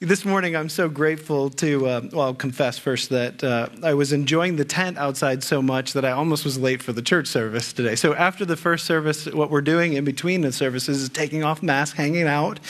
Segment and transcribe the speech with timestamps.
[0.00, 4.12] This morning, I'm so grateful to, uh, well, I'll confess first that uh, I was
[4.12, 7.72] enjoying the tent outside so much that I almost was late for the church service
[7.72, 7.96] today.
[7.96, 11.62] So, after the first service, what we're doing in between the services is taking off
[11.62, 12.60] masks, hanging out,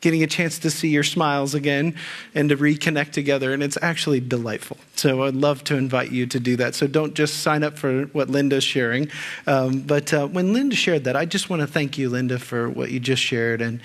[0.00, 1.94] getting a chance to see your smiles again,
[2.34, 3.52] and to reconnect together.
[3.52, 4.76] And it's actually delightful.
[4.96, 6.74] So, I'd love to invite you to do that.
[6.74, 9.08] So, don't just sign up for what Linda's sharing.
[9.46, 12.68] Um, but uh, when Linda shared that, I just want to thank you, Linda, for
[12.68, 13.62] what you just shared.
[13.62, 13.80] And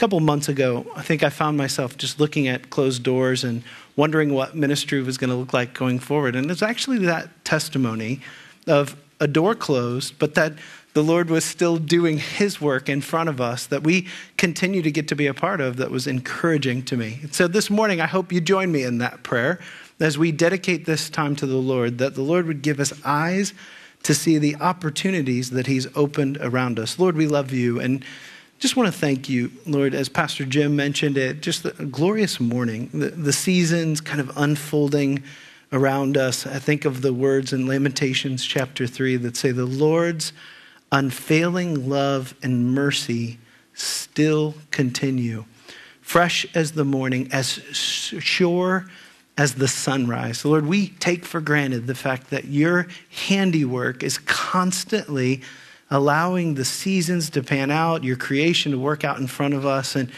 [0.00, 3.62] couple months ago, I think I found myself just looking at closed doors and
[3.96, 6.34] wondering what ministry was going to look like going forward.
[6.34, 8.22] And it's actually that testimony
[8.66, 10.54] of a door closed, but that
[10.94, 14.90] the Lord was still doing His work in front of us that we continue to
[14.90, 17.20] get to be a part of that was encouraging to me.
[17.30, 19.60] So this morning, I hope you join me in that prayer
[20.00, 23.52] as we dedicate this time to the Lord, that the Lord would give us eyes
[24.04, 26.98] to see the opportunities that He's opened around us.
[26.98, 27.78] Lord, we love you.
[27.78, 28.02] And
[28.60, 32.90] just want to thank you, Lord, as Pastor Jim mentioned it, just a glorious morning,
[32.92, 35.22] the, the seasons kind of unfolding
[35.72, 36.46] around us.
[36.46, 40.34] I think of the words in Lamentations chapter 3 that say, The Lord's
[40.92, 43.38] unfailing love and mercy
[43.72, 45.46] still continue,
[46.02, 48.84] fresh as the morning, as sure
[49.38, 50.44] as the sunrise.
[50.44, 55.40] Lord, we take for granted the fact that your handiwork is constantly
[55.90, 59.96] allowing the seasons to pan out, your creation to work out in front of us.
[59.96, 60.08] And,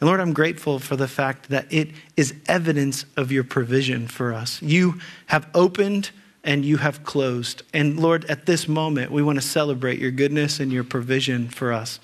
[0.00, 4.32] and Lord, I'm grateful for the fact that it is evidence of your provision for
[4.32, 4.60] us.
[4.60, 6.10] You have opened
[6.44, 7.62] and you have closed.
[7.72, 11.72] And Lord, at this moment, we want to celebrate your goodness and your provision for
[11.72, 12.00] us.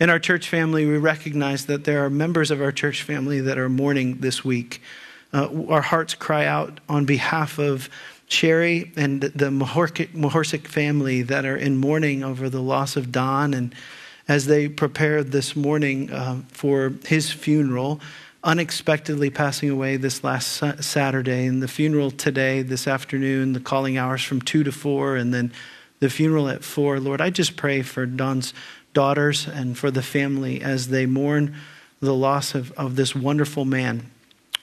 [0.00, 3.58] In our church family, we recognize that there are members of our church family that
[3.58, 4.80] are mourning this week.
[5.32, 7.90] Uh, our hearts cry out on behalf of
[8.34, 13.54] Sherry and the Mahorsic family that are in mourning over the loss of Don.
[13.54, 13.74] And
[14.26, 18.00] as they prepared this morning uh, for his funeral,
[18.42, 24.22] unexpectedly passing away this last Saturday, and the funeral today, this afternoon, the calling hours
[24.22, 25.52] from 2 to 4, and then
[26.00, 26.98] the funeral at 4.
[27.00, 28.52] Lord, I just pray for Don's
[28.92, 31.54] daughters and for the family as they mourn
[32.00, 34.10] the loss of, of this wonderful man.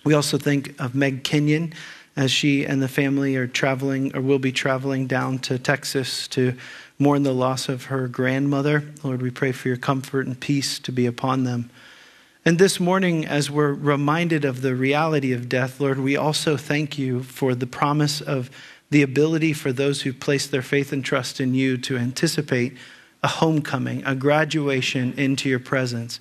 [0.04, 1.74] We also think of Meg Kenyon
[2.16, 6.56] as she and the family are traveling or will be traveling down to Texas to
[7.00, 8.84] mourn the loss of her grandmother.
[9.04, 11.70] Lord, we pray for your comfort and peace to be upon them.
[12.44, 16.98] And this morning, as we're reminded of the reality of death, Lord, we also thank
[16.98, 18.50] you for the promise of
[18.90, 22.76] the ability for those who place their faith and trust in you to anticipate
[23.24, 26.20] a homecoming, a graduation into your presence.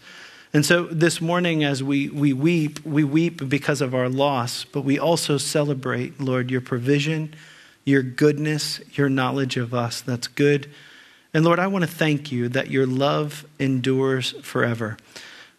[0.53, 4.81] And so this morning, as we, we weep, we weep because of our loss, but
[4.81, 7.35] we also celebrate, Lord, your provision,
[7.85, 10.01] your goodness, your knowledge of us.
[10.01, 10.69] That's good.
[11.33, 14.97] And Lord, I want to thank you that your love endures forever.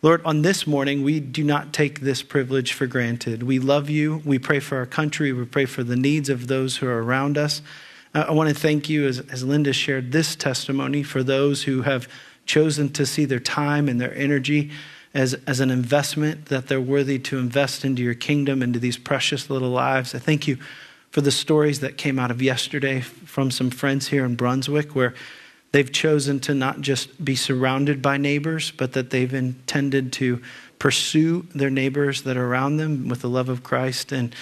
[0.02, 3.44] Lord, on this morning, we do not take this privilege for granted.
[3.44, 4.22] We love you.
[4.26, 5.32] We pray for our country.
[5.32, 7.62] We pray for the needs of those who are around us.
[8.14, 12.10] I want to thank you, as, as Linda shared this testimony, for those who have
[12.46, 14.72] chosen to see their time and their energy
[15.14, 19.50] as, as an investment, that they're worthy to invest into your kingdom, into these precious
[19.50, 20.16] little lives.
[20.16, 20.58] I thank you
[21.12, 25.14] for the stories that came out of yesterday from some friends here in Brunswick where
[25.74, 30.42] they've chosen to not just be surrounded by neighbors, but that they've intended to
[30.80, 34.12] pursue their neighbors that are around them with the love of Christ.
[34.12, 34.34] And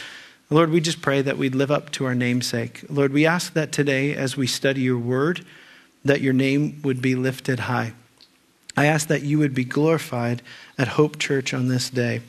[0.51, 2.83] Lord, we just pray that we'd live up to our namesake.
[2.89, 5.45] Lord, we ask that today as we study your word,
[6.05, 7.93] that your name would be lifted high.
[8.77, 10.41] I ask that you would be glorified
[10.77, 12.21] at Hope Church on this day.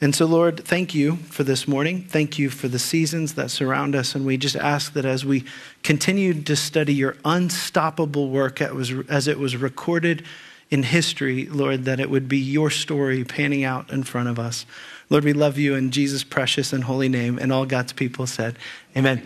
[0.00, 2.02] And so, Lord, thank you for this morning.
[2.02, 4.14] Thank you for the seasons that surround us.
[4.14, 5.44] And we just ask that as we
[5.82, 10.24] continue to study your unstoppable work as it was recorded
[10.70, 14.66] in history, Lord, that it would be your story panning out in front of us.
[15.10, 17.38] Lord, we love you in Jesus' precious and holy name.
[17.38, 18.56] And all God's people said,
[18.96, 19.22] Amen.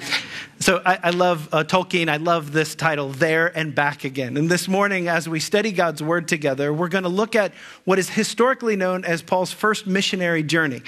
[0.60, 2.08] So I, I love uh, Tolkien.
[2.08, 4.38] I love this title, There and Back Again.
[4.38, 7.52] And this morning, as we study God's word together, we're going to look at
[7.84, 10.80] what is historically known as Paul's first missionary journey.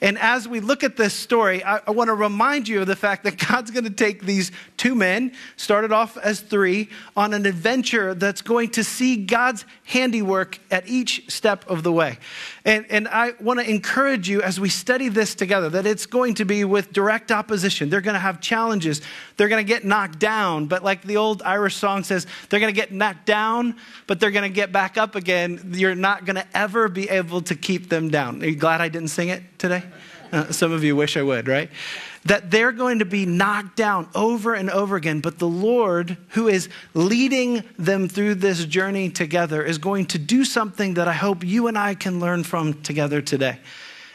[0.00, 2.94] And as we look at this story, I, I want to remind you of the
[2.94, 7.44] fact that God's going to take these two men, started off as three, on an
[7.44, 12.18] adventure that's going to see God's handiwork at each step of the way.
[12.64, 16.34] And, and I want to encourage you as we study this together that it's going
[16.34, 17.90] to be with direct opposition.
[17.90, 19.00] They're going to have challenges.
[19.36, 20.66] They're going to get knocked down.
[20.66, 23.76] But like the old Irish song says, they're going to get knocked down,
[24.06, 25.72] but they're going to get back up again.
[25.74, 28.42] You're not going to ever be able to keep them down.
[28.42, 29.82] Are you glad I didn't sing it today?
[30.32, 31.70] Uh, some of you wish I would, right?
[32.24, 36.48] That they're going to be knocked down over and over again, but the Lord, who
[36.48, 41.44] is leading them through this journey together, is going to do something that I hope
[41.44, 43.58] you and I can learn from together today.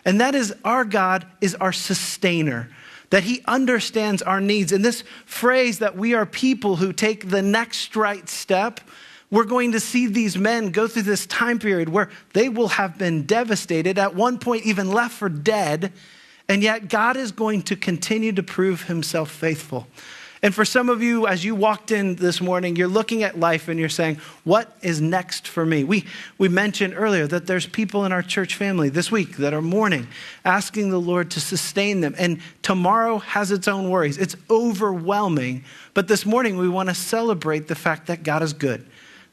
[0.06, 2.70] And that is our God is our sustainer,
[3.10, 4.72] that he understands our needs.
[4.72, 8.82] And this phrase that we are people who take the next right step,
[9.32, 12.98] we're going to see these men go through this time period where they will have
[12.98, 15.94] been devastated, at one point, even left for dead.
[16.50, 19.88] And yet, God is going to continue to prove himself faithful.
[20.44, 23.70] And for some of you, as you walked in this morning, you're looking at life
[23.70, 25.86] and you're saying, What is next for me?
[25.86, 26.04] We,
[26.38, 30.10] we mentioned earlier that there's people in our church family this week that are mourning,
[30.44, 32.14] asking the Lord to sustain them.
[32.18, 34.18] And tomorrow has its own worries.
[34.18, 35.64] It's overwhelming.
[35.94, 38.86] But this morning, we want to celebrate the fact that God is good,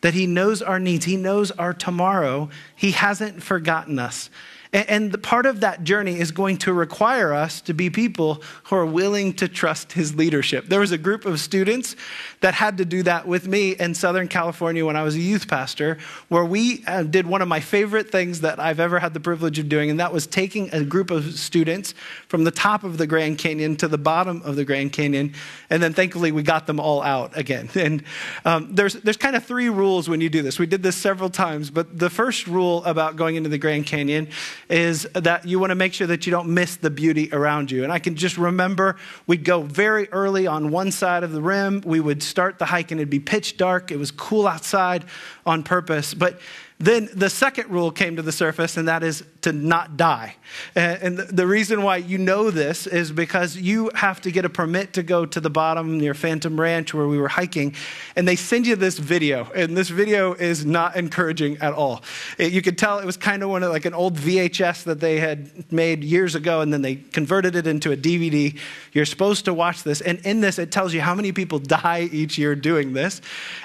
[0.03, 2.51] that He knows our needs, He knows our tomorrow.
[2.77, 4.31] He hasn't forgotten us.
[4.73, 8.77] And the part of that journey is going to require us to be people who
[8.77, 10.67] are willing to trust his leadership.
[10.67, 11.97] There was a group of students
[12.39, 15.49] that had to do that with me in Southern California when I was a youth
[15.49, 19.19] pastor, where we uh, did one of my favorite things that I've ever had the
[19.19, 21.93] privilege of doing, and that was taking a group of students
[22.29, 25.35] from the top of the Grand Canyon to the bottom of the Grand Canyon,
[25.69, 27.69] and then thankfully we got them all out again.
[27.81, 28.05] And
[28.45, 30.59] um, there's, there's kind of three rules when you do this.
[30.59, 34.29] We did this several times, but the first rule about going into the Grand Canyon
[34.71, 37.83] is that you want to make sure that you don't miss the beauty around you.
[37.83, 38.97] And I can just remember
[39.27, 41.83] we'd go very early on one side of the rim.
[41.85, 43.91] We would start the hike and it'd be pitch dark.
[43.91, 45.05] It was cool outside
[45.45, 46.15] on purpose.
[46.15, 46.41] But
[46.81, 50.37] then the second rule came to the surface, and that is to not die.
[50.75, 54.49] Uh, and the reason why you know this is because you have to get a
[54.49, 57.75] permit to go to the bottom near Phantom Ranch where we were hiking,
[58.17, 62.03] and they send you this video, and this video is not encouraging at all.
[62.38, 65.00] Uh, you could tell it was kind of one of like an old VHS that
[65.00, 68.59] they had made years ago, and then they converted it into a DVD.
[68.94, 72.09] You're supposed to watch this, and in this, it tells you how many people die
[72.11, 73.21] each year doing this,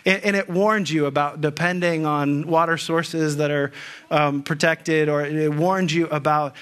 [0.05, 3.71] and it warns you about depending on water sources that are
[4.11, 6.55] um, protected, or it warns you about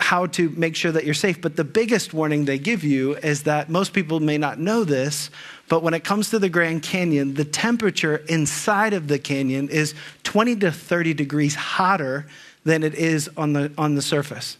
[0.00, 1.40] how to make sure that you're safe.
[1.40, 5.30] But the biggest warning they give you is that most people may not know this,
[5.68, 9.94] but when it comes to the Grand Canyon, the temperature inside of the canyon is
[10.24, 12.26] 20 to 30 degrees hotter
[12.64, 14.56] than it is on the, on the surface.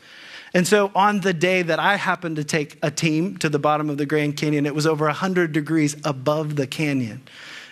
[0.53, 3.91] And so on the day that I happened to take a team to the bottom
[3.91, 7.23] of the Grand Canyon, it was over 100 degrees above the canyon.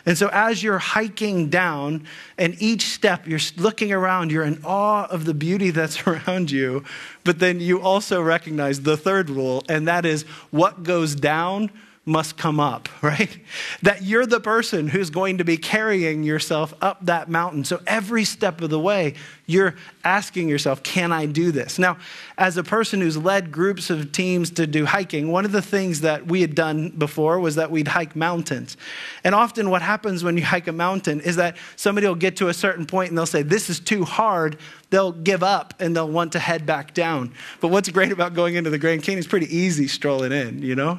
[0.05, 2.07] And so, as you're hiking down,
[2.37, 6.85] and each step you're looking around, you're in awe of the beauty that's around you.
[7.25, 11.71] But then you also recognize the third rule, and that is what goes down
[12.05, 13.39] must come up, right?
[13.83, 17.65] That you're the person who's going to be carrying yourself up that mountain.
[17.65, 19.15] So every step of the way,
[19.47, 21.79] you're asking yourself, can I do this?
[21.79, 21.99] Now,
[22.39, 26.01] as a person who's led groups of teams to do hiking, one of the things
[26.01, 28.77] that we had done before was that we'd hike mountains.
[29.23, 32.49] And often what happens when you hike a mountain is that somebody will get to
[32.49, 34.59] a certain point and they'll say, this is too hard.
[34.91, 37.33] They'll give up and they'll want to head back down.
[37.61, 40.75] But what's great about going into the Grand Canyon is pretty easy strolling in, you
[40.75, 40.99] know?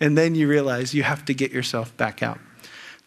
[0.00, 2.38] And then you realize you have to get yourself back out.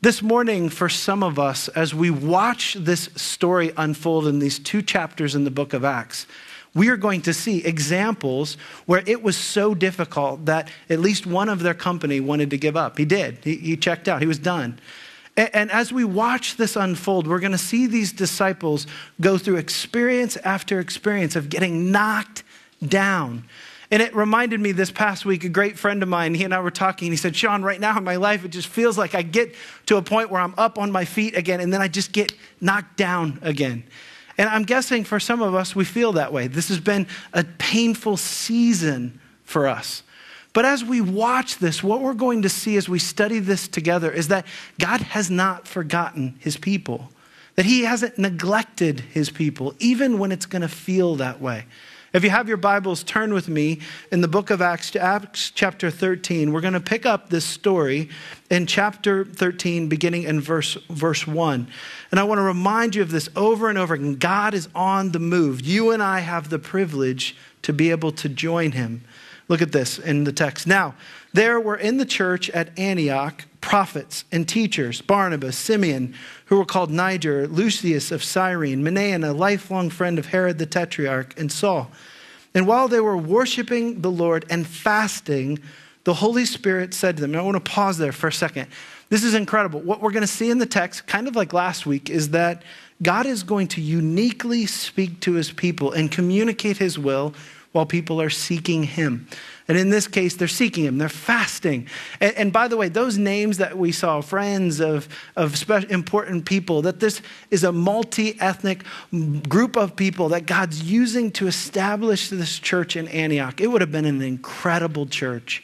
[0.02, 4.82] This morning, for some of us, as we watch this story unfold in these two
[4.82, 6.26] chapters in the book of Acts,
[6.74, 8.56] we are going to see examples
[8.86, 12.78] where it was so difficult that at least one of their company wanted to give
[12.78, 12.98] up.
[12.98, 13.40] He did.
[13.44, 14.22] He, he checked out.
[14.22, 14.80] He was done.
[15.36, 18.88] And, and as we watch this unfold, we're going to see these disciples
[19.20, 22.44] go through experience after experience of getting knocked
[22.88, 23.44] down
[23.92, 26.60] and it reminded me this past week, a great friend of mine, he and I
[26.60, 27.10] were talking.
[27.10, 29.56] He said, Shawn, right now in my life, it just feels like I get
[29.88, 32.34] to a point where I'm up on my feet again, and then I just get
[32.62, 33.84] knocked down again.
[34.38, 36.48] And I'm guessing for some of us, we feel that way.
[36.48, 40.04] This has been a painful season for us.
[40.54, 44.12] But as we watch this, what we're going to see as we study this together
[44.12, 44.46] is that
[44.80, 47.12] God has not forgotten his people,
[47.56, 51.66] that he hasn't neglected his people, even when it's going to feel that way.
[52.12, 55.52] If you have your Bibles, turn with me in the book of Acts, to Acts
[55.52, 56.52] chapter 13.
[56.52, 58.10] We're going to pick up this story
[58.50, 61.68] in chapter 13, beginning in verse, verse 1.
[62.10, 64.16] And I want to remind you of this over and over again.
[64.16, 65.62] God is on the move.
[65.62, 69.04] You and I have the privilege to be able to join him.
[69.48, 70.66] Look at this in the text.
[70.66, 70.96] Now,
[71.32, 76.90] there were in the church at Antioch prophets and teachers Barnabas, Simeon, who were called
[76.90, 81.92] Niger, Lucius of Cyrene, Manaen, a lifelong friend of Herod the Tetrarch, and Saul.
[82.56, 85.60] And while they were worshiping the Lord and fasting,
[86.04, 88.70] the Holy Spirit said to them, and I want to pause there for a second.
[89.10, 89.82] This is incredible.
[89.82, 92.64] What we're going to see in the text, kind of like last week, is that
[93.04, 97.36] God is going to uniquely speak to his people and communicate his will
[97.72, 99.28] while people are seeking him.
[99.70, 101.88] And in this case, they're seeking him, they're fasting.
[102.20, 106.82] And, and by the way, those names that we saw, friends of, of important people,
[106.82, 107.22] that this
[107.52, 108.84] is a multi ethnic
[109.48, 113.62] group of people that God's using to establish this church in Antioch.
[113.62, 115.64] It would have been an incredible church.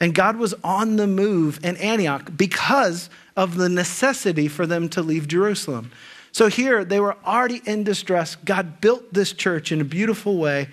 [0.00, 3.08] And God was on the move in Antioch because
[3.38, 5.90] of the necessity for them to leave Jerusalem.
[6.30, 8.36] So here, they were already in distress.
[8.36, 10.68] God built this church in a beautiful way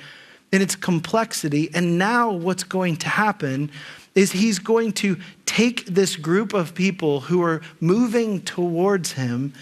[0.54, 1.70] in its complexity.
[1.74, 3.72] And now, what's going to happen
[4.14, 5.18] is he's going to
[5.48, 9.54] take this group of people who are moving towards him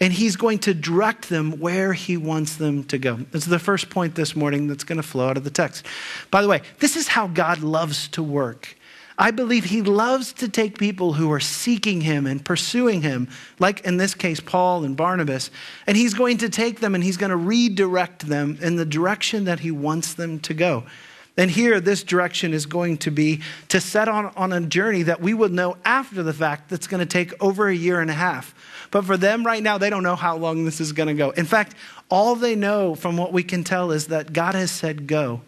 [0.00, 3.16] and he's going to direct them where he wants them to go.
[3.32, 5.84] That's the first point this morning that's going to flow out of the text.
[6.30, 8.76] By the way, this is how God loves to work.
[9.18, 13.80] I believe he loves to take people who are seeking him and pursuing him, like
[13.80, 15.50] in this case, Paul and Barnabas,
[15.86, 19.44] and he's going to take them and he's going to redirect them in the direction
[19.44, 20.84] that he wants them to go.
[21.38, 25.20] And here, this direction is going to be to set on, on a journey that
[25.20, 28.14] we will know after the fact that's going to take over a year and a
[28.14, 28.54] half.
[28.90, 31.30] But for them right now, they don't know how long this is going to go.
[31.30, 31.74] In fact,
[32.08, 35.42] all they know from what we can tell is that God has said go.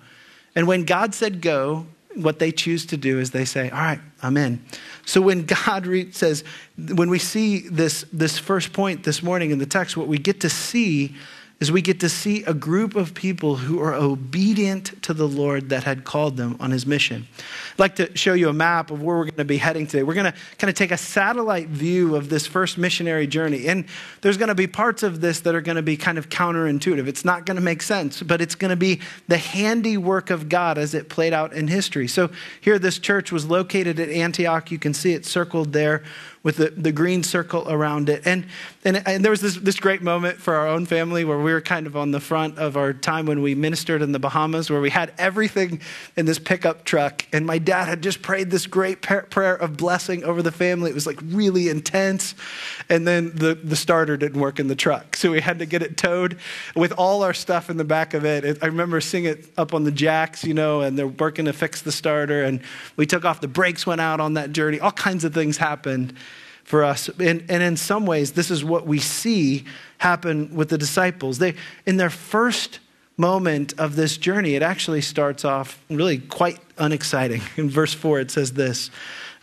[0.55, 1.87] And when God said go,
[2.19, 4.65] what they choose to do is they say, All right, I'm in.
[5.07, 6.45] So when God re- says,
[6.77, 10.41] when we see this, this first point this morning in the text, what we get
[10.41, 11.15] to see
[11.61, 15.71] is we get to see a group of people who are obedient to the Lord
[15.71, 17.27] that had called them on his mission.
[17.73, 20.05] I'd like to show you a map of where we're going to be heading today.
[20.05, 23.67] We're going to kind of take a satellite view of this first missionary journey.
[23.67, 23.87] And
[24.21, 27.09] there's going to be parts of this that are going to be kind of counterintuitive.
[27.09, 30.79] It's not going to make sense, but it's going to be the handiwork of God
[30.79, 32.07] as it played out in history.
[32.07, 34.71] So here, this church was located at Antioch.
[34.71, 36.05] You can see it circled there
[36.43, 38.23] with the, the green circle around it.
[38.25, 38.47] And,
[38.85, 41.61] and, and there was this, this great moment for our own family where we were
[41.61, 44.81] kind of on the front of our time when we ministered in the Bahamas, where
[44.81, 45.81] we had everything
[46.17, 47.27] in this pickup truck.
[47.33, 50.91] And my dad had just prayed this great prayer of blessing over the family.
[50.91, 52.35] It was like really intense.
[52.89, 55.17] And then the, the starter didn't work in the truck.
[55.17, 56.39] So we had to get it towed
[56.77, 58.45] with all our stuff in the back of it.
[58.45, 61.53] it I remember seeing it up on the jacks, you know, and they're working to
[61.53, 62.45] fix the starter.
[62.45, 62.61] And
[62.97, 64.79] we took off, the brakes went out on that journey.
[64.79, 66.15] All kinds of things happened
[66.69, 67.09] for us.
[67.19, 69.65] And, and in some ways, this is what we see
[69.97, 71.39] happen with the disciples.
[71.39, 71.55] They,
[71.87, 72.79] in their first
[73.17, 77.41] moment of this journey, it actually starts off really quite unexciting.
[77.57, 78.91] In verse 4, it says this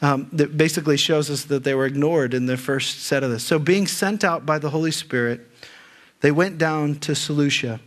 [0.04, 3.44] um, that basically shows us that they were ignored in the first set of this.
[3.44, 5.42] So, being sent out by the Holy Spirit,
[6.22, 7.80] they went down to Seleucia.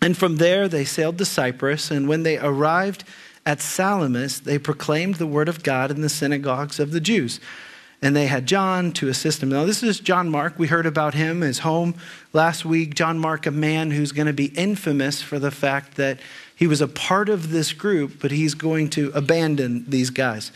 [0.00, 1.90] And from there, they sailed to Cyprus.
[1.90, 3.02] And when they arrived
[3.44, 7.40] at Salamis, they proclaimed the word of God in the synagogues of the Jews
[8.02, 9.48] and they had John to assist them.
[9.48, 10.58] Now, this is John Mark.
[10.58, 11.94] We heard about him, his home
[12.32, 12.94] last week.
[12.94, 16.18] John Mark, a man who's going to be infamous for the fact that
[16.56, 20.52] he was a part of this group, but he's going to abandon these guys.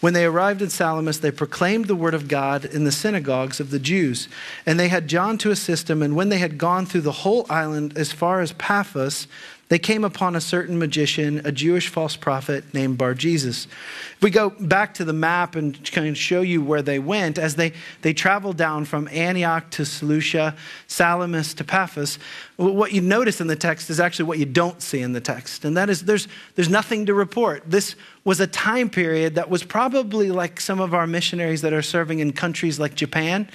[0.00, 3.70] When they arrived in Salamis, they proclaimed the word of God in the synagogues of
[3.70, 4.28] the Jews.
[4.64, 6.02] And they had John to assist them.
[6.02, 9.26] And when they had gone through the whole island as far as Paphos,
[9.70, 13.68] they came upon a certain magician, a Jewish false prophet named Bar Jesus.
[14.16, 17.38] If we go back to the map and kind of show you where they went,
[17.38, 17.72] as they,
[18.02, 20.56] they traveled down from Antioch to Seleucia,
[20.88, 22.18] Salamis to Paphos,
[22.56, 25.64] what you notice in the text is actually what you don't see in the text.
[25.64, 27.62] And that is there's, there's nothing to report.
[27.64, 31.80] This was a time period that was probably like some of our missionaries that are
[31.80, 33.48] serving in countries like Japan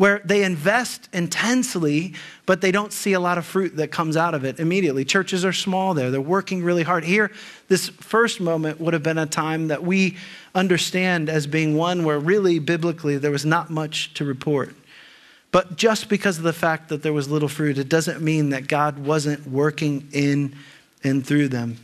[0.00, 2.14] where they invest intensely,
[2.46, 5.04] but they don't see a lot of fruit that comes out of it immediately.
[5.04, 7.04] Churches are small there, they're working really hard.
[7.04, 7.30] Here,
[7.68, 10.16] this first moment would have been a time that we
[10.54, 14.74] understand as being one where really biblically there was not much to report.
[15.52, 18.68] But just because of the fact that there was little fruit, it doesn't mean that
[18.68, 20.56] God wasn't working in
[21.04, 21.76] and through them.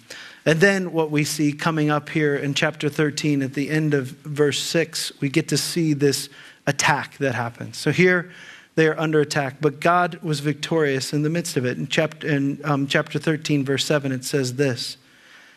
[0.47, 4.07] And then what we see coming up here in chapter 13 at the end of
[4.07, 6.31] verse 6, we get to see this
[6.67, 7.77] attack that happens.
[7.77, 8.31] So here
[8.75, 11.79] they are under attack, but God was victorious in the midst of it.
[11.79, 14.99] In chapter, in, um, chapter 13, verse 7, it says this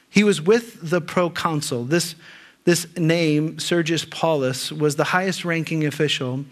[0.09, 1.85] He was with the proconsul.
[1.85, 2.15] This,
[2.63, 6.45] this name, Sergius Paulus, was the highest ranking official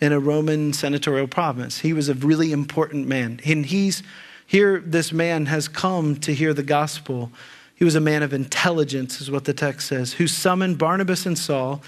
[0.00, 1.80] in a Roman senatorial province.
[1.80, 3.40] He was a really important man.
[3.44, 4.02] And he's
[4.46, 7.32] here, this man has come to hear the gospel.
[7.74, 11.36] He was a man of intelligence, is what the text says, who summoned Barnabas and
[11.36, 11.82] Saul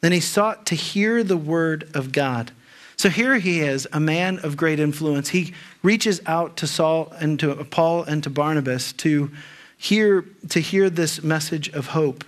[0.00, 2.52] then he sought to hear the word of God.
[2.96, 5.30] So here he is, a man of great influence.
[5.30, 9.30] He reaches out to Saul and to Paul and to Barnabas to
[9.78, 12.24] hear, to hear this message of hope.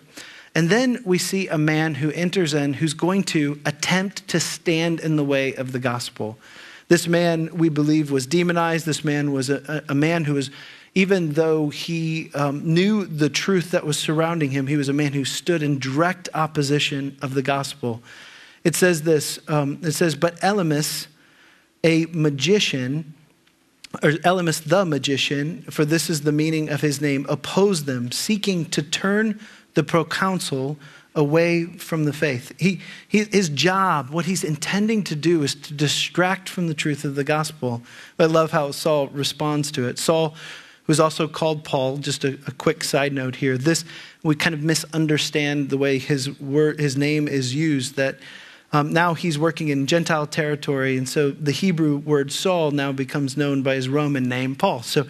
[0.54, 5.00] And then we see a man who enters in who's going to attempt to stand
[5.00, 6.38] in the way of the gospel.
[6.88, 8.84] This man, we believe, was demonized.
[8.84, 10.50] This man was a, a man who was
[10.94, 15.12] even though he um, knew the truth that was surrounding him, he was a man
[15.12, 18.02] who stood in direct opposition of the gospel.
[18.64, 21.06] It says this um, it says, But Elymas,
[21.82, 23.14] a magician,
[24.02, 28.66] or Elymas the magician, for this is the meaning of his name, opposed them, seeking
[28.66, 29.40] to turn
[29.74, 30.76] the proconsul
[31.14, 32.52] away from the faith.
[32.58, 37.04] He, he, his job, what he's intending to do, is to distract from the truth
[37.04, 37.82] of the gospel.
[38.18, 39.98] I love how Saul responds to it.
[39.98, 40.34] Saul,
[40.84, 43.56] who's also called Paul, just a, a quick side note here.
[43.56, 43.84] This
[44.22, 47.96] we kind of misunderstand the way his word, his name is used.
[47.96, 48.18] That
[48.72, 53.36] um, now he's working in Gentile territory, and so the Hebrew word Saul now becomes
[53.36, 54.82] known by his Roman name, Paul.
[54.82, 55.06] So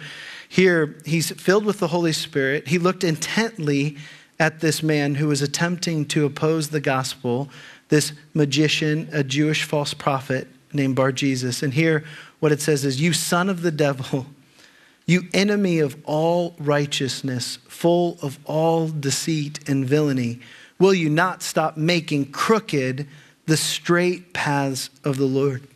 [0.49, 2.67] here he's filled with the Holy Spirit.
[2.67, 3.97] He looked intently
[4.39, 7.49] at this man who was attempting to oppose the gospel,
[7.89, 11.63] this magician, a Jewish false prophet named Bar Jesus.
[11.63, 12.03] And here,
[12.39, 14.25] what it says is, You son of the devil,
[15.05, 20.39] you enemy of all righteousness, full of all deceit and villainy,
[20.79, 23.07] will you not stop making crooked
[23.45, 25.67] the straight paths of the Lord?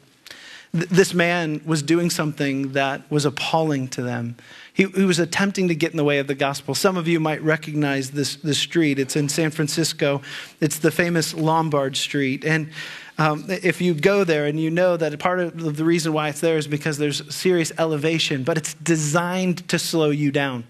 [0.71, 4.35] This man was doing something that was appalling to them.
[4.73, 6.75] He, he, was attempting to get in the way of the gospel.
[6.75, 8.99] Some of you might recognize this, this street.
[8.99, 10.21] It's in San Francisco.
[10.61, 12.45] It's the famous Lombard Street.
[12.45, 12.69] And
[13.17, 16.39] um, if you go there and you know that part of the reason why it's
[16.39, 20.65] there is because there's serious elevation, but it's designed to slow you down.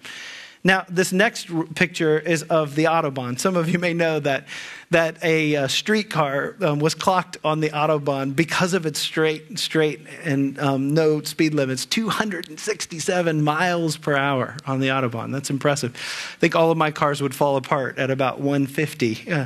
[0.64, 3.40] Now, this next picture is of the Autobahn.
[3.40, 4.48] Some of you may know that,
[4.90, 10.02] that a, uh, streetcar um, was clocked on the Autobahn because of its straight, straight
[10.24, 15.32] and um, no speed limits 267 miles per hour on the Autobahn.
[15.32, 15.94] That's impressive.
[15.96, 19.32] I think all of my cars would fall apart at about 150.
[19.32, 19.46] Uh,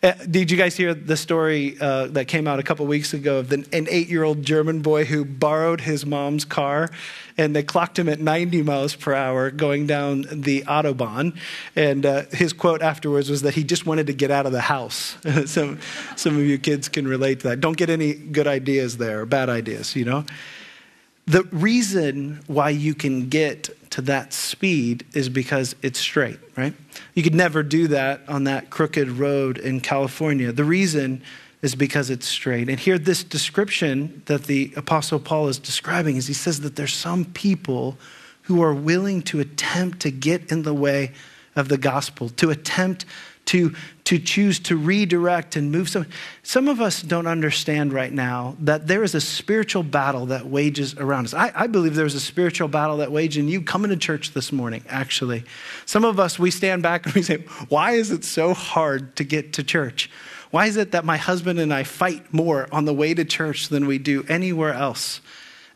[0.00, 3.40] uh, did you guys hear the story uh, that came out a couple weeks ago
[3.40, 6.88] of an eight year old German boy who borrowed his mom's car
[7.36, 11.36] and they clocked him at 90 miles per hour going down the Autobahn?
[11.74, 14.60] And uh, his quote afterwards was that he just wanted to get out of the
[14.60, 15.16] house.
[15.46, 15.80] some,
[16.14, 17.60] some of you kids can relate to that.
[17.60, 20.24] Don't get any good ideas there, bad ideas, you know?
[21.28, 26.74] The reason why you can get to that speed is because it's straight, right?
[27.12, 30.52] You could never do that on that crooked road in California.
[30.52, 31.22] The reason
[31.60, 32.70] is because it's straight.
[32.70, 36.94] And here, this description that the Apostle Paul is describing is he says that there's
[36.94, 37.98] some people
[38.42, 41.12] who are willing to attempt to get in the way
[41.56, 43.04] of the gospel, to attempt
[43.48, 46.04] to, to choose to redirect and move some.
[46.42, 50.94] Some of us don't understand right now that there is a spiritual battle that wages
[50.94, 51.34] around us.
[51.34, 54.52] I, I believe there's a spiritual battle that wages in you coming to church this
[54.52, 55.44] morning, actually.
[55.86, 57.38] Some of us, we stand back and we say,
[57.70, 60.10] Why is it so hard to get to church?
[60.50, 63.68] Why is it that my husband and I fight more on the way to church
[63.70, 65.22] than we do anywhere else?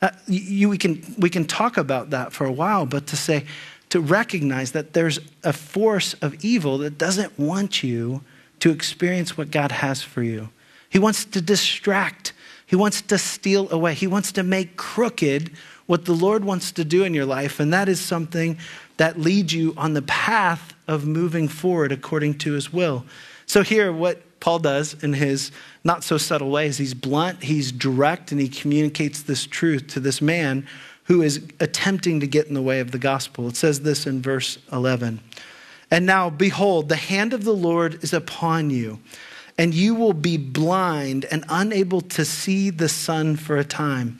[0.02, 3.46] Uh, you, we, can, we can talk about that for a while, but to say,
[3.92, 8.22] to recognize that there's a force of evil that doesn't want you
[8.58, 10.48] to experience what God has for you.
[10.88, 12.32] He wants to distract,
[12.64, 15.52] He wants to steal away, He wants to make crooked
[15.84, 17.60] what the Lord wants to do in your life.
[17.60, 18.56] And that is something
[18.96, 23.04] that leads you on the path of moving forward according to His will.
[23.44, 25.52] So, here, what Paul does in his
[25.84, 30.22] not so subtle ways, he's blunt, he's direct, and he communicates this truth to this
[30.22, 30.66] man
[31.04, 33.48] who is attempting to get in the way of the gospel.
[33.48, 35.20] It says this in verse 11.
[35.90, 39.00] And now, behold, the hand of the Lord is upon you,
[39.58, 44.18] and you will be blind and unable to see the sun for a time.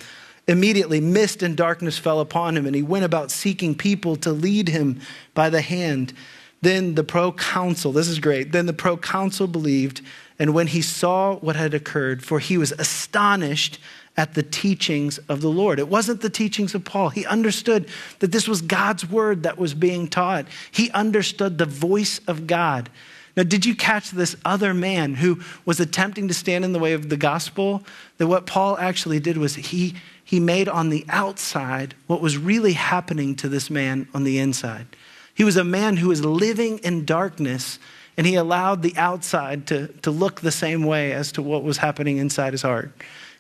[0.49, 4.69] Immediately, mist and darkness fell upon him, and he went about seeking people to lead
[4.69, 5.01] him
[5.35, 6.13] by the hand.
[6.61, 10.03] Then the proconsul, this is great, then the proconsul believed,
[10.39, 13.79] and when he saw what had occurred, for he was astonished
[14.17, 15.79] at the teachings of the Lord.
[15.79, 17.09] It wasn't the teachings of Paul.
[17.09, 20.47] He understood that this was God's word that was being taught.
[20.71, 22.91] He understood the voice of God.
[23.37, 26.93] Now, did you catch this other man who was attempting to stand in the way
[26.93, 27.83] of the gospel?
[28.19, 32.75] That what Paul actually did was he, he made on the outside what was really
[32.75, 34.87] happening to this man on the inside.
[35.35, 37.79] He was a man who was living in darkness,
[38.19, 41.79] and he allowed the outside to, to look the same way as to what was
[41.79, 42.93] happening inside his heart.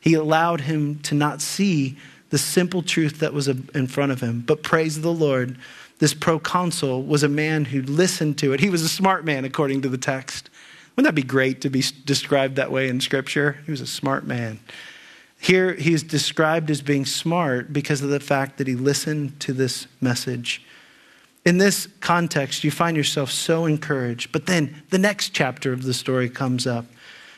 [0.02, 1.96] He allowed him to not see
[2.30, 4.40] the simple truth that was in front of him.
[4.40, 5.56] But praise the Lord,
[6.00, 8.58] this proconsul was a man who listened to it.
[8.58, 10.50] He was a smart man, according to the text.
[10.96, 13.58] Wouldn't that be great to be described that way in Scripture?
[13.64, 14.58] He was a smart man.
[15.40, 19.86] Here, he's described as being smart because of the fact that he listened to this
[20.00, 20.64] message.
[21.44, 24.32] In this context, you find yourself so encouraged.
[24.32, 26.86] But then the next chapter of the story comes up.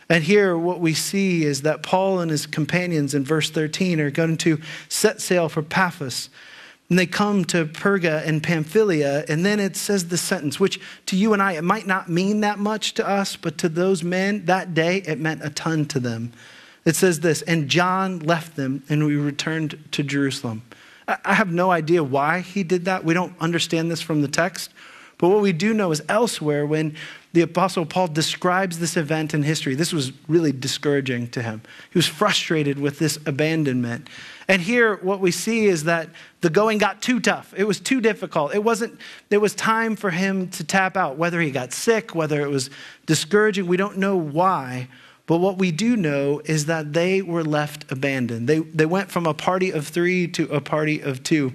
[0.08, 4.10] And here, what we see is that Paul and his companions in verse 13 are
[4.10, 6.28] going to set sail for Paphos.
[6.90, 11.16] And they come to Perga and Pamphylia, and then it says the sentence, which to
[11.16, 14.44] you and I, it might not mean that much to us, but to those men
[14.44, 16.32] that day, it meant a ton to them.
[16.84, 20.62] It says this, and John left them, and we returned to Jerusalem.
[21.08, 23.04] I have no idea why he did that.
[23.04, 24.70] We don't understand this from the text.
[25.18, 26.96] But what we do know is elsewhere, when
[27.34, 31.62] the Apostle Paul describes this event in history, this was really discouraging to him.
[31.90, 34.08] He was frustrated with this abandonment.
[34.46, 36.10] And here, what we see is that
[36.42, 37.52] the going got too tough.
[37.56, 38.54] It was too difficult.
[38.54, 42.40] It wasn't, it was time for him to tap out, whether he got sick, whether
[42.40, 42.70] it was
[43.04, 43.66] discouraging.
[43.66, 44.86] We don't know why.
[45.26, 48.48] But what we do know is that they were left abandoned.
[48.48, 51.54] They, they went from a party of three to a party of two.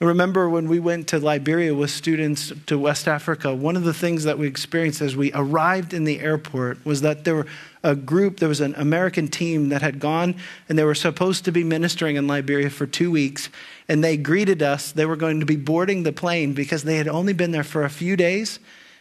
[0.00, 4.22] Remember when we went to Liberia with students to West Africa, one of the things
[4.24, 7.46] that we experienced as we arrived in the airport was that there were
[7.82, 10.36] a group, there was an American team that had gone
[10.68, 13.48] and they were supposed to be ministering in Liberia for two weeks.
[13.88, 14.92] And they greeted us.
[14.92, 17.82] They were going to be boarding the plane because they had only been there for
[17.82, 18.60] a few days.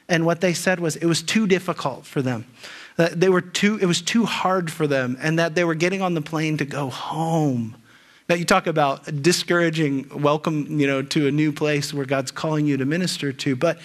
[0.09, 2.47] And what they said was it was too difficult for them.
[2.95, 6.01] That they were too, it was too hard for them, and that they were getting
[6.01, 7.75] on the plane to go home.
[8.29, 12.65] Now you talk about discouraging welcome, you know, to a new place where God's calling
[12.65, 13.55] you to minister to.
[13.55, 13.79] But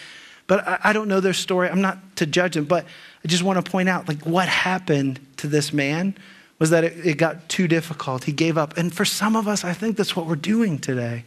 [0.49, 1.69] but I, I don't know their story.
[1.69, 2.85] I'm not to judge them, but
[3.25, 6.17] I just want to point out like what happened to this man
[6.59, 8.25] was that it, it got too difficult.
[8.25, 8.77] He gave up.
[8.77, 11.25] And for some of us, I think that's what we're doing today.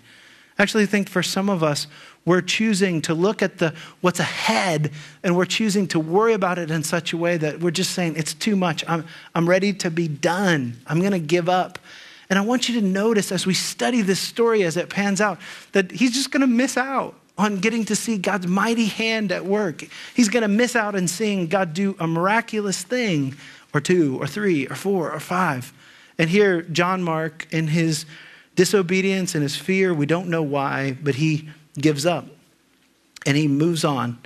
[0.57, 1.87] I actually think for some of us,
[2.25, 4.91] we're choosing to look at the what's ahead
[5.23, 8.15] and we're choosing to worry about it in such a way that we're just saying
[8.17, 8.83] it's too much.
[8.87, 10.77] I'm, I'm ready to be done.
[10.87, 11.79] I'm going to give up.
[12.29, 15.39] And I want you to notice as we study this story as it pans out
[15.73, 19.45] that he's just going to miss out on getting to see God's mighty hand at
[19.45, 19.85] work.
[20.15, 23.35] He's going to miss out on seeing God do a miraculous thing
[23.73, 25.73] or two or three or four or five.
[26.17, 28.05] And here, John Mark, in his
[28.55, 32.25] disobedience and his fear, we don't know why, but he gives up
[33.25, 34.17] and he moves on.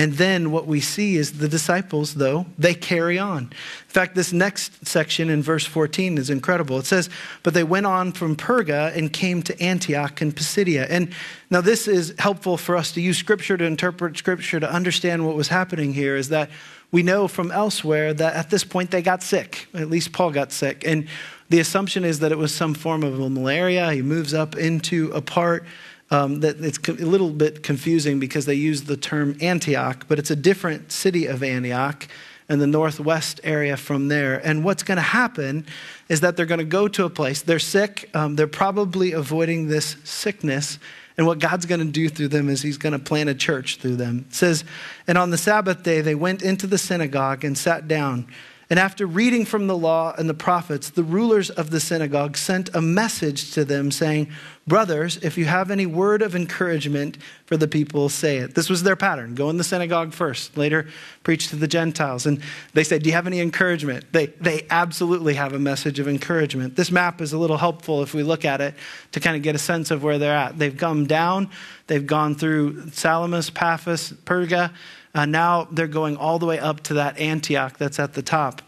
[0.00, 3.42] And then what we see is the disciples, though, they carry on.
[3.42, 3.50] In
[3.86, 6.78] fact, this next section in verse 14 is incredible.
[6.78, 7.10] It says,
[7.42, 10.86] But they went on from Perga and came to Antioch and Pisidia.
[10.88, 11.12] And
[11.50, 15.36] now this is helpful for us to use scripture to interpret scripture to understand what
[15.36, 16.48] was happening here is that
[16.90, 19.68] we know from elsewhere that at this point they got sick.
[19.74, 20.82] At least Paul got sick.
[20.86, 21.08] And
[21.50, 23.92] the assumption is that it was some form of malaria.
[23.92, 25.66] He moves up into a part
[26.10, 30.30] um, that it's a little bit confusing because they use the term Antioch, but it's
[30.30, 32.08] a different city of Antioch
[32.48, 34.44] in the northwest area from there.
[34.44, 35.66] And what's going to happen
[36.08, 37.42] is that they're going to go to a place.
[37.42, 38.10] They're sick.
[38.12, 40.80] Um, they're probably avoiding this sickness.
[41.16, 43.76] And what God's going to do through them is He's going to plant a church
[43.76, 44.24] through them.
[44.28, 44.64] It says,
[45.06, 48.26] And on the Sabbath day, they went into the synagogue and sat down.
[48.70, 52.72] And after reading from the law and the prophets, the rulers of the synagogue sent
[52.72, 54.28] a message to them saying,
[54.68, 58.54] Brothers, if you have any word of encouragement for the people, say it.
[58.54, 59.34] This was their pattern.
[59.34, 60.86] Go in the synagogue first, later
[61.24, 62.26] preach to the Gentiles.
[62.26, 62.40] And
[62.72, 64.04] they said, Do you have any encouragement?
[64.12, 66.76] They, they absolutely have a message of encouragement.
[66.76, 68.76] This map is a little helpful if we look at it
[69.10, 70.60] to kind of get a sense of where they're at.
[70.60, 71.50] They've come down,
[71.88, 74.72] they've gone through Salamis, Paphos, Perga.
[75.14, 78.62] Uh, now they're going all the way up to that Antioch that's at the top.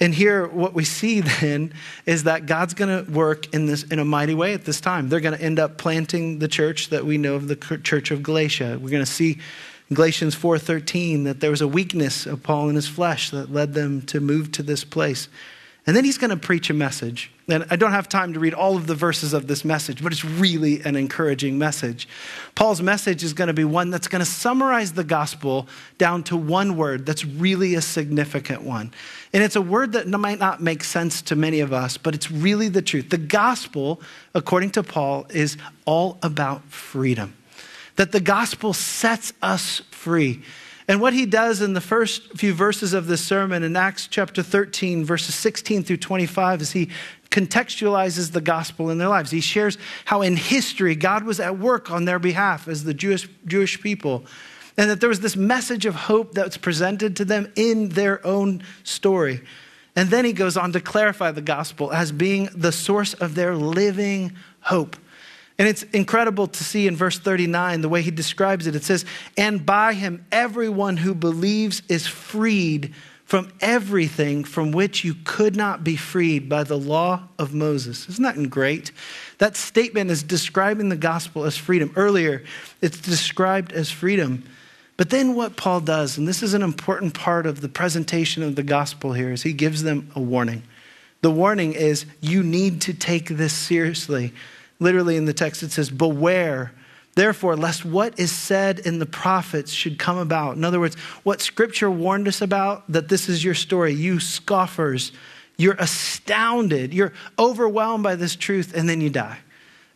[0.00, 1.72] And here, what we see then
[2.06, 5.08] is that God's going to work in this in a mighty way at this time.
[5.08, 8.22] They're going to end up planting the church that we know of the church of
[8.22, 8.78] Galatia.
[8.80, 9.38] We're going to see
[9.92, 14.02] Galatians 4:13 that there was a weakness of Paul in his flesh that led them
[14.02, 15.28] to move to this place.
[15.86, 17.30] And then he's going to preach a message.
[17.46, 20.12] And I don't have time to read all of the verses of this message, but
[20.12, 22.08] it's really an encouraging message.
[22.54, 25.68] Paul's message is going to be one that's going to summarize the gospel
[25.98, 28.94] down to one word that's really a significant one.
[29.34, 32.30] And it's a word that might not make sense to many of us, but it's
[32.30, 33.10] really the truth.
[33.10, 34.00] The gospel,
[34.34, 37.36] according to Paul, is all about freedom.
[37.96, 40.42] That the gospel sets us free.
[40.86, 44.42] And what he does in the first few verses of this sermon in Acts chapter
[44.42, 46.90] 13, verses 16 through 25, is he
[47.30, 49.30] contextualizes the gospel in their lives.
[49.30, 53.28] He shares how in history God was at work on their behalf as the Jewish,
[53.46, 54.24] Jewish people,
[54.76, 58.62] and that there was this message of hope that's presented to them in their own
[58.82, 59.40] story.
[59.96, 63.54] And then he goes on to clarify the gospel as being the source of their
[63.54, 64.96] living hope.
[65.58, 68.74] And it's incredible to see in verse 39 the way he describes it.
[68.74, 69.04] It says,
[69.36, 72.92] And by him, everyone who believes is freed
[73.24, 78.08] from everything from which you could not be freed by the law of Moses.
[78.08, 78.92] Isn't that great?
[79.38, 81.92] That statement is describing the gospel as freedom.
[81.96, 82.44] Earlier,
[82.82, 84.44] it's described as freedom.
[84.96, 88.56] But then what Paul does, and this is an important part of the presentation of
[88.56, 90.62] the gospel here, is he gives them a warning.
[91.22, 94.32] The warning is you need to take this seriously
[94.80, 96.72] Literally in the text, it says, Beware,
[97.14, 100.56] therefore, lest what is said in the prophets should come about.
[100.56, 105.12] In other words, what scripture warned us about, that this is your story, you scoffers,
[105.56, 109.38] you're astounded, you're overwhelmed by this truth, and then you die.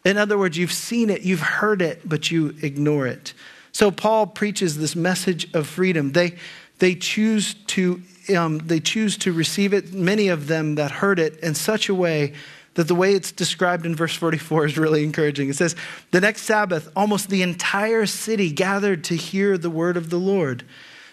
[0.04, 3.34] In other words, you've seen it, you've heard it, but you ignore it.
[3.72, 6.12] So Paul preaches this message of freedom.
[6.12, 6.36] They,
[6.78, 8.00] they choose to
[8.36, 9.94] um, they choose to receive it.
[9.94, 12.34] Many of them that heard it in such a way
[12.78, 15.48] that the way it's described in verse 44 is really encouraging.
[15.48, 15.74] It says,
[16.12, 20.62] The next Sabbath, almost the entire city gathered to hear the word of the Lord.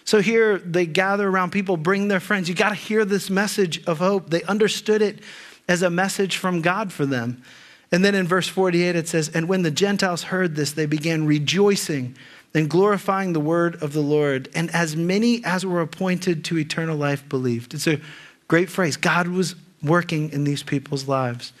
[0.04, 2.48] So here they gather around, people bring their friends.
[2.48, 4.30] You got to hear this message of hope.
[4.30, 5.18] They understood it
[5.66, 7.42] as a message from God for them.
[7.90, 11.26] And then in verse 48, it says, And when the Gentiles heard this, they began
[11.26, 12.16] rejoicing
[12.54, 14.50] and glorifying the word of the Lord.
[14.54, 17.74] And as many as were appointed to eternal life believed.
[17.74, 18.00] It's a
[18.46, 18.96] great phrase.
[18.96, 21.52] God was working in these people's lives.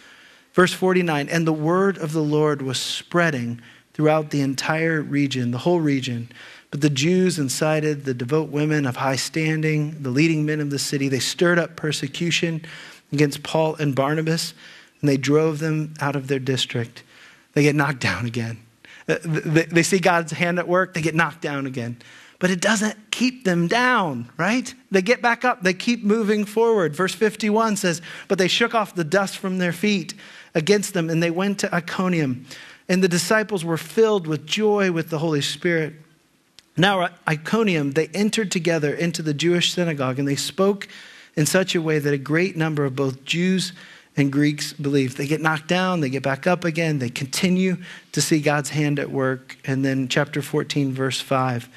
[0.52, 3.60] Verse 49 And the word of the Lord was spreading
[3.92, 6.30] throughout the entire region, the whole region.
[6.70, 10.78] But the Jews incited the devout women of high standing, the leading men of the
[10.78, 11.08] city.
[11.08, 12.62] They stirred up persecution
[13.12, 14.52] against Paul and Barnabas,
[15.00, 17.04] and they drove them out of their district.
[17.54, 18.58] They get knocked down again.
[19.08, 21.96] Uh, they see God's hand at work, they get knocked down again.
[22.38, 24.72] But it doesn't keep them down, right?
[24.90, 26.94] They get back up, they keep moving forward.
[26.94, 30.14] Verse 51 says, But they shook off the dust from their feet
[30.54, 32.46] against them, and they went to Iconium.
[32.88, 35.94] And the disciples were filled with joy with the Holy Spirit.
[36.76, 40.88] Now, at Iconium, they entered together into the Jewish synagogue, and they spoke
[41.36, 43.72] in such a way that a great number of both Jews
[44.14, 45.16] and Greeks believe.
[45.16, 47.78] They get knocked down, they get back up again, they continue
[48.12, 49.56] to see God's hand at work.
[49.64, 51.68] And then, chapter 14, verse 5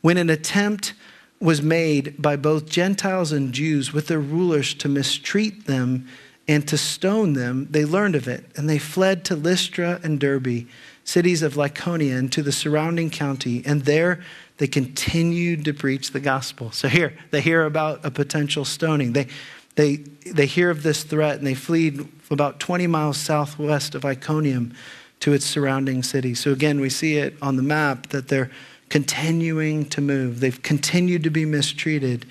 [0.00, 0.94] when an attempt
[1.40, 6.06] was made by both Gentiles and Jews with their rulers to mistreat them
[6.46, 10.66] and to stone them, they learned of it, and they fled to Lystra and Derbe,
[11.04, 14.20] cities of Lycaonia, and to the surrounding county, and there
[14.58, 16.70] they continued to preach the gospel.
[16.72, 19.14] So here, they hear about a potential stoning.
[19.14, 19.28] They
[19.76, 21.98] they, they hear of this threat and they flee
[22.30, 24.74] about 20 miles southwest of Iconium
[25.20, 26.40] to its surrounding cities.
[26.40, 28.50] So again, we see it on the map that they're
[28.90, 30.40] continuing to move.
[30.40, 32.26] They've continued to be mistreated.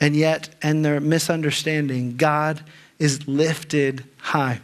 [0.00, 2.62] And yet, in their misunderstanding, God
[2.98, 4.60] is lifted high.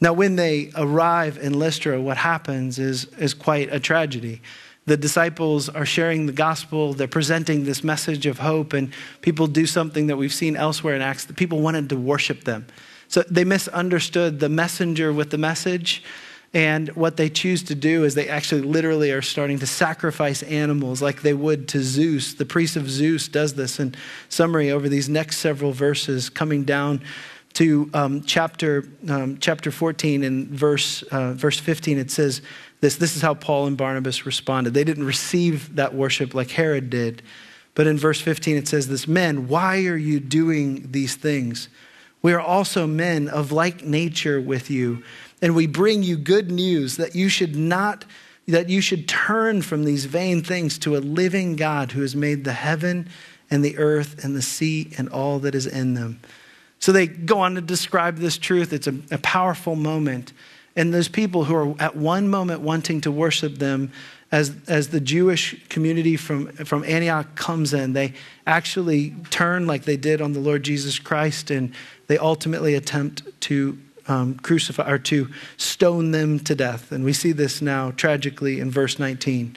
[0.00, 4.40] Now, when they arrive in Lystra, what happens is, is quite a tragedy
[4.84, 9.64] the disciples are sharing the gospel, they're presenting this message of hope, and people do
[9.64, 11.24] something that we've seen elsewhere in Acts.
[11.24, 12.66] The people wanted to worship them.
[13.06, 16.02] So they misunderstood the messenger with the message.
[16.54, 21.00] And what they choose to do is they actually literally are starting to sacrifice animals
[21.00, 22.34] like they would to Zeus.
[22.34, 23.80] The priest of Zeus does this.
[23.80, 23.94] In
[24.28, 27.00] summary, over these next several verses, coming down
[27.54, 32.42] to um, chapter, um, chapter 14 and verse, uh, verse 15, it says,
[32.80, 34.74] this, this is how Paul and Barnabas responded.
[34.74, 37.22] They didn't receive that worship like Herod did.
[37.74, 41.68] But in verse 15, it says this Men, why are you doing these things?
[42.20, 45.02] We are also men of like nature with you,
[45.42, 48.06] and we bring you good news that you should not
[48.48, 52.44] that you should turn from these vain things to a living God who has made
[52.44, 53.08] the heaven
[53.50, 56.18] and the earth and the sea and all that is in them.
[56.80, 58.72] So they go on to describe this truth.
[58.72, 60.32] It's a, a powerful moment.
[60.74, 63.92] And those people who are at one moment wanting to worship them,
[64.32, 68.14] as, as the Jewish community from, from Antioch comes in, they
[68.46, 71.72] actually turn like they did on the Lord Jesus Christ, and
[72.08, 76.92] they ultimately attempt to um, crucify or to stone them to death.
[76.92, 79.56] And we see this now tragically in verse 19.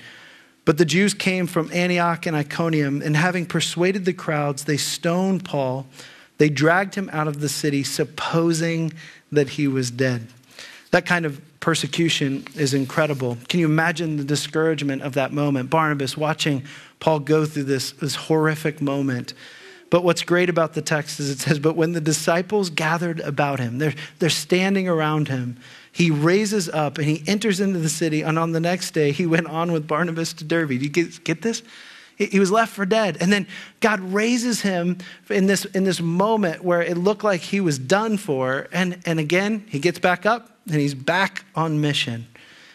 [0.65, 5.45] But the Jews came from Antioch and Iconium, and having persuaded the crowds, they stoned
[5.45, 5.85] Paul.
[6.39, 8.91] They dragged him out of the city, supposing
[9.31, 10.27] that he was dead.
[10.89, 13.37] That kind of persecution is incredible.
[13.47, 15.69] Can you imagine the discouragement of that moment?
[15.69, 16.63] Barnabas watching
[16.99, 19.33] Paul go through this, this horrific moment.
[19.89, 23.59] But what's great about the text is it says, But when the disciples gathered about
[23.59, 25.57] him, they're, they're standing around him,
[25.91, 28.21] he raises up and he enters into the city.
[28.21, 30.69] And on the next day, he went on with Barnabas to Derbe.
[30.69, 31.63] Do you get, get this?
[32.17, 33.17] He was left for dead.
[33.19, 33.45] And then
[33.81, 34.97] God raises him
[35.29, 38.67] in this, in this moment where it looked like he was done for.
[38.71, 42.25] And, and again, he gets back up and he's back on mission.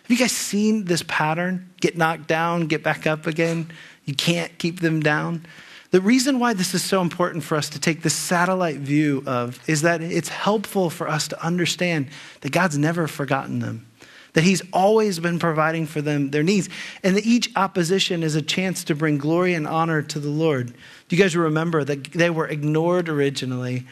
[0.02, 1.70] Have you guys seen this pattern?
[1.80, 3.70] Get knocked down, get back up again.
[4.04, 5.46] You can't keep them down.
[5.90, 9.58] The reason why this is so important for us to take this satellite view of
[9.68, 12.08] is that it's helpful for us to understand
[12.42, 13.88] that God's never forgotten them,
[14.34, 16.68] that He's always been providing for them their needs,
[17.02, 20.68] and that each opposition is a chance to bring glory and honor to the Lord.
[21.08, 23.84] Do you guys remember that they were ignored originally,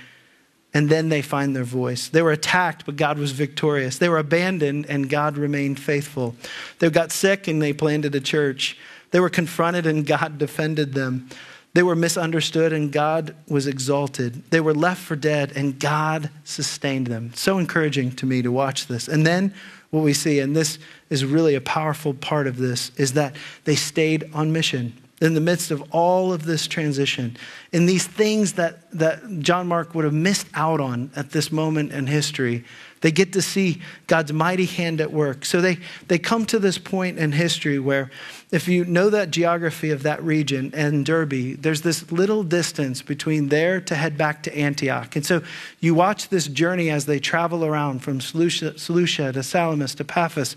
[0.73, 2.09] and then they find their voice.
[2.09, 3.99] They were attacked, but God was victorious.
[3.99, 6.37] They were abandoned, and God remained faithful.
[6.79, 8.79] They got sick, and they planted a church.
[9.11, 11.29] They were confronted, and God defended them.
[11.75, 14.51] They were misunderstood, and God was exalted.
[14.51, 17.33] They were left for dead, and God sustained them.
[17.35, 19.07] So encouraging to me to watch this.
[19.07, 19.55] And then
[19.91, 20.79] what we see, and this
[21.11, 25.41] is really a powerful part of this, is that they stayed on mission in the
[25.41, 27.37] midst of all of this transition,
[27.73, 31.93] in these things that, that John Mark would have missed out on at this moment
[31.93, 32.65] in history,
[33.01, 35.45] they get to see God's mighty hand at work.
[35.45, 38.11] So they, they come to this point in history where,
[38.51, 43.49] if you know that geography of that region and Derbe, there's this little distance between
[43.49, 45.17] there to head back to Antioch.
[45.17, 45.43] And so
[45.81, 50.57] you watch this journey as they travel around from Seleucia, to Salamis to Paphos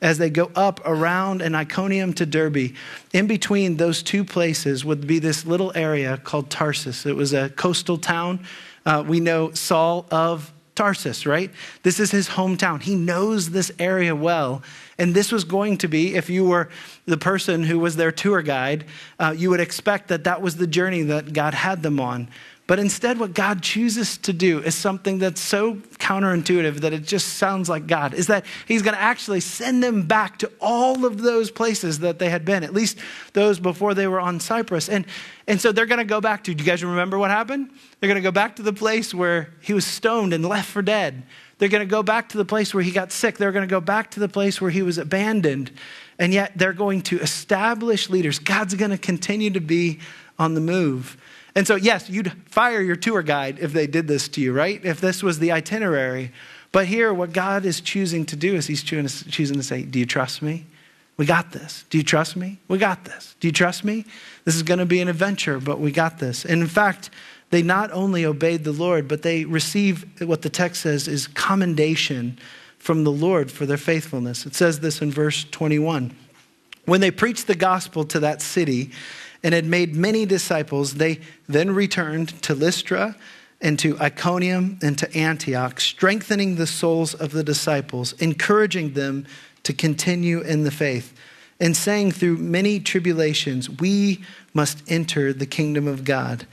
[0.00, 2.74] as they go up around an Iconium to Derbe,
[3.12, 7.06] In between those two places would be this little area called Tarsus.
[7.06, 8.44] It was a coastal town.
[8.84, 11.50] Uh, we know Saul of Tarsus, right?
[11.82, 12.82] This is his hometown.
[12.82, 14.62] He knows this area well.
[14.98, 16.68] And this was going to be, if you were
[17.06, 18.84] the person who was their tour guide,
[19.18, 22.28] uh, you would expect that that was the journey that God had them on.
[22.66, 27.34] But instead, what God chooses to do is something that's so counterintuitive that it just
[27.34, 31.20] sounds like God, is that He's going to actually send them back to all of
[31.20, 32.98] those places that they had been, at least
[33.34, 34.88] those before they were on Cyprus.
[34.88, 35.04] And,
[35.46, 37.68] and so they're going to go back to, do you guys remember what happened?
[38.00, 40.80] They're going to go back to the place where he was stoned and left for
[40.80, 41.24] dead.
[41.58, 43.36] They're going to go back to the place where he got sick.
[43.36, 45.70] They're going to go back to the place where he was abandoned.
[46.18, 48.38] And yet they're going to establish leaders.
[48.38, 50.00] God's going to continue to be
[50.38, 51.18] on the move.
[51.54, 54.84] And so, yes, you'd fire your tour guide if they did this to you, right?
[54.84, 56.32] If this was the itinerary.
[56.72, 60.06] But here, what God is choosing to do is He's choosing to say, Do you
[60.06, 60.66] trust me?
[61.16, 61.84] We got this.
[61.90, 62.58] Do you trust me?
[62.66, 63.36] We got this.
[63.38, 64.04] Do you trust me?
[64.44, 66.44] This is going to be an adventure, but we got this.
[66.44, 67.10] And in fact,
[67.50, 72.36] they not only obeyed the Lord, but they received what the text says is commendation
[72.78, 74.44] from the Lord for their faithfulness.
[74.44, 76.16] It says this in verse 21.
[76.86, 78.90] When they preached the gospel to that city,
[79.44, 83.14] and had made many disciples, they then returned to Lystra
[83.60, 89.26] and to Iconium and to Antioch, strengthening the souls of the disciples, encouraging them
[89.62, 91.14] to continue in the faith,
[91.60, 96.46] and saying through many tribulations, we must enter the kingdom of God.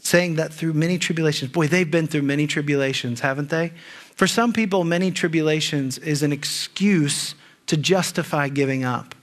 [0.00, 3.72] Saying that through many tribulations, boy, they've been through many tribulations, haven't they?
[4.14, 7.34] For some people, many tribulations is an excuse
[7.66, 9.14] to justify giving up.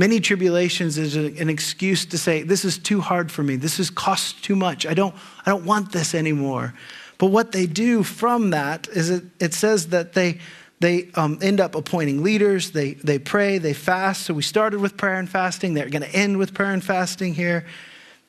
[0.00, 3.56] Many tribulations is an excuse to say, This is too hard for me.
[3.56, 4.86] This is cost too much.
[4.86, 6.72] I don't, I don't want this anymore.
[7.18, 10.38] But what they do from that is it, it says that they,
[10.80, 14.22] they um, end up appointing leaders, they, they pray, they fast.
[14.22, 15.74] So we started with prayer and fasting.
[15.74, 17.66] They're going to end with prayer and fasting here.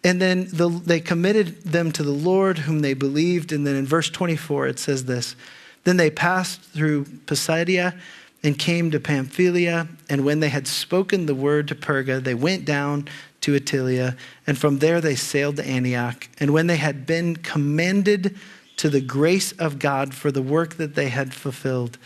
[0.03, 3.53] And then the, they committed them to the Lord whom they believed.
[3.53, 5.37] And then in verse 24, it says this
[5.85, 7.97] Then they passed through Pisidia
[8.43, 9.87] and came to Pamphylia.
[10.09, 13.07] And when they had spoken the word to Perga, they went down
[13.41, 14.17] to Attalia.
[14.47, 16.27] And from there they sailed to Antioch.
[16.39, 18.35] And when they had been commended
[18.77, 21.97] to the grace of God for the work that they had fulfilled.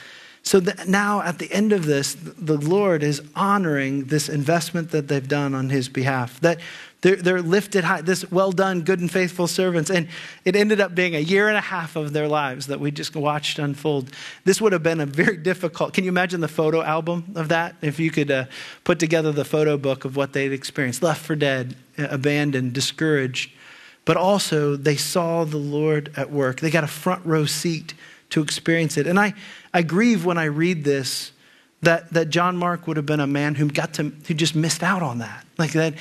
[0.43, 5.27] So now, at the end of this, the Lord is honoring this investment that they've
[5.27, 6.39] done on his behalf.
[6.41, 6.59] That
[7.05, 9.91] they're, they're lifted high, this well done, good and faithful servants.
[9.91, 10.07] And
[10.43, 13.15] it ended up being a year and a half of their lives that we just
[13.15, 14.09] watched unfold.
[14.43, 15.93] This would have been a very difficult.
[15.93, 17.75] Can you imagine the photo album of that?
[17.83, 18.45] If you could uh,
[18.83, 23.51] put together the photo book of what they'd experienced left for dead, abandoned, discouraged.
[24.03, 26.59] But also, they saw the Lord at work.
[26.59, 27.93] They got a front row seat
[28.31, 29.05] to experience it.
[29.05, 29.35] And I,
[29.71, 31.33] I grieve when I read this
[31.81, 34.81] that, that John Mark would have been a man who got to who just missed
[34.81, 35.45] out on that.
[35.59, 35.93] Like that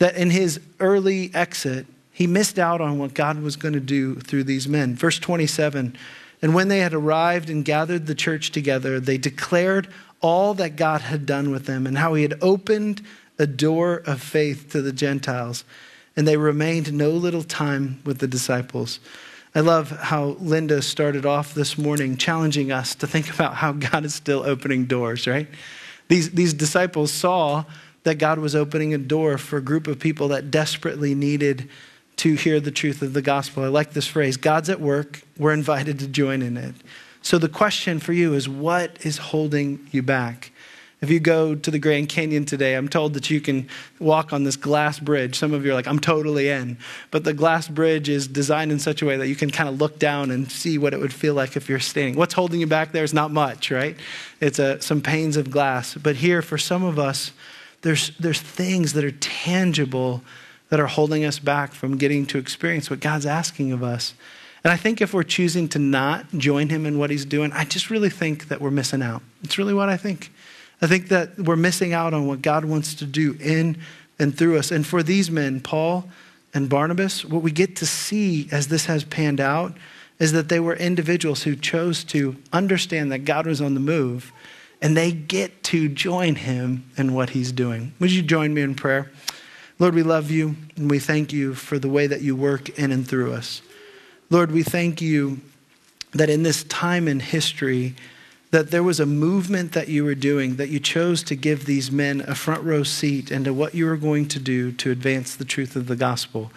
[0.00, 4.16] that in his early exit, he missed out on what God was going to do
[4.16, 4.96] through these men.
[4.96, 5.96] Verse 27
[6.42, 9.88] And when they had arrived and gathered the church together, they declared
[10.20, 13.02] all that God had done with them and how he had opened
[13.38, 15.64] a door of faith to the Gentiles.
[16.16, 19.00] And they remained no little time with the disciples.
[19.54, 24.04] I love how Linda started off this morning challenging us to think about how God
[24.04, 25.48] is still opening doors, right?
[26.08, 27.64] These, these disciples saw
[28.02, 31.68] that God was opening a door for a group of people that desperately needed
[32.16, 33.64] to hear the truth of the gospel.
[33.64, 36.74] I like this phrase God's at work, we're invited to join in it.
[37.22, 40.52] So the question for you is what is holding you back?
[41.00, 43.68] If you go to the Grand Canyon today, I'm told that you can
[43.98, 45.34] walk on this glass bridge.
[45.34, 46.76] Some of you are like, I'm totally in.
[47.10, 49.80] But the glass bridge is designed in such a way that you can kind of
[49.80, 52.16] look down and see what it would feel like if you're standing.
[52.16, 53.96] What's holding you back there is not much, right?
[54.40, 55.94] It's a, some panes of glass.
[55.94, 57.32] But here, for some of us,
[57.82, 60.22] there's, there's things that are tangible
[60.68, 64.14] that are holding us back from getting to experience what God's asking of us.
[64.62, 67.64] And I think if we're choosing to not join him in what he's doing, I
[67.64, 69.22] just really think that we're missing out.
[69.42, 70.30] It's really what I think.
[70.82, 73.78] I think that we're missing out on what God wants to do in
[74.18, 74.70] and through us.
[74.70, 76.08] And for these men, Paul
[76.52, 79.76] and Barnabas, what we get to see as this has panned out
[80.18, 84.32] is that they were individuals who chose to understand that God was on the move
[84.82, 87.92] and they get to join him in what he's doing.
[87.98, 89.10] Would you join me in prayer?
[89.78, 92.92] Lord, we love you and we thank you for the way that you work in
[92.92, 93.62] and through us.
[94.28, 95.40] Lord, we thank you
[96.12, 97.94] that in this time in history,
[98.50, 101.90] that there was a movement that you were doing, that you chose to give these
[101.90, 105.44] men a front row seat into what you were going to do to advance the
[105.44, 106.50] truth of the gospel.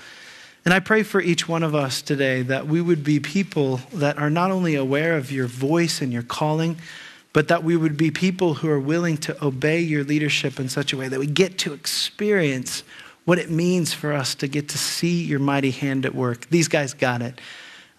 [0.65, 4.17] And I pray for each one of us today that we would be people that
[4.17, 6.77] are not only aware of your voice and your calling,
[7.33, 10.93] but that we would be people who are willing to obey your leadership in such
[10.93, 12.83] a way that we get to experience
[13.25, 16.47] what it means for us to get to see your mighty hand at work.
[16.49, 17.39] These guys got it.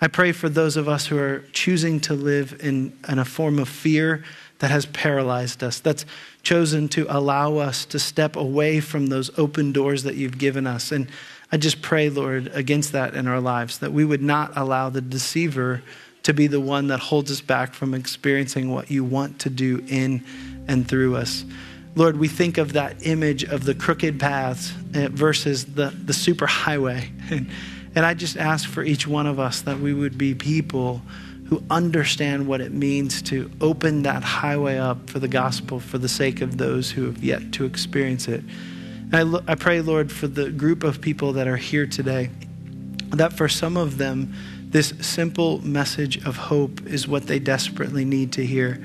[0.01, 3.59] I pray for those of us who are choosing to live in, in a form
[3.59, 4.23] of fear
[4.59, 6.05] that has paralyzed us, that's
[6.43, 10.93] chosen to allow us to step away from those open doors that you've given us.
[10.93, 11.09] And
[11.51, 15.01] I just pray, Lord, against that in our lives, that we would not allow the
[15.01, 15.83] deceiver
[16.25, 19.85] to be the one that holds us back from experiencing what you want to do
[19.89, 20.25] in
[20.67, 21.45] and through us.
[21.97, 26.47] Lord, we think of that image of the crooked paths eh, versus the, the super
[26.47, 27.11] highway.
[27.31, 27.49] And,
[27.97, 31.01] and I just ask for each one of us that we would be people
[31.45, 36.09] who understand what it means to open that highway up for the gospel for the
[36.09, 38.43] sake of those who have yet to experience it.
[39.05, 42.31] And I, lo- I pray, Lord, for the group of people that are here today,
[43.11, 44.35] that for some of them,
[44.75, 48.85] this simple message of hope is what they desperately need to hear.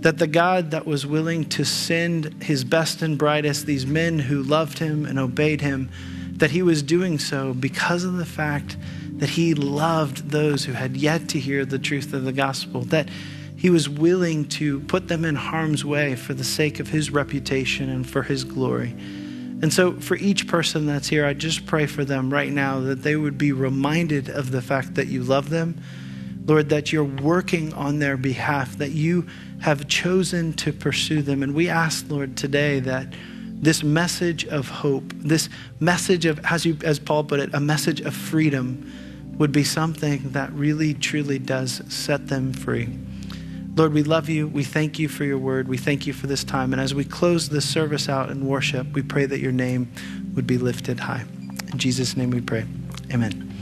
[0.00, 4.42] That the God that was willing to send his best and brightest, these men who
[4.42, 5.90] loved him and obeyed him,
[6.38, 8.78] that he was doing so because of the fact
[9.18, 13.10] that he loved those who had yet to hear the truth of the gospel, that
[13.58, 17.90] he was willing to put them in harm's way for the sake of his reputation
[17.90, 18.94] and for his glory.
[19.62, 23.02] And so, for each person that's here, I just pray for them right now that
[23.02, 25.80] they would be reminded of the fact that you love them.
[26.44, 29.26] Lord, that you're working on their behalf, that you
[29.60, 31.42] have chosen to pursue them.
[31.42, 33.12] And we ask, Lord, today that
[33.60, 35.48] this message of hope, this
[35.80, 38.92] message of, as, you, as Paul put it, a message of freedom
[39.38, 42.96] would be something that really, truly does set them free.
[43.76, 44.48] Lord, we love you.
[44.48, 45.68] We thank you for your word.
[45.68, 46.72] We thank you for this time.
[46.72, 49.92] And as we close this service out in worship, we pray that your name
[50.34, 51.26] would be lifted high.
[51.72, 52.64] In Jesus' name we pray.
[53.12, 53.55] Amen.